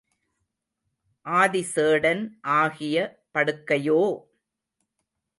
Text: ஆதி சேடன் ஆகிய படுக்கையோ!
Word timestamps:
ஆதி 1.25 1.61
சேடன் 1.67 2.23
ஆகிய 2.55 2.95
படுக்கையோ! 3.31 3.99